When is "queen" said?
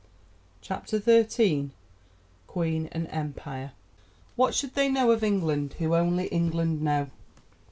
2.47-2.89